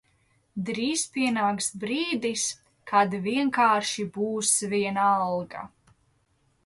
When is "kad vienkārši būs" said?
2.93-4.51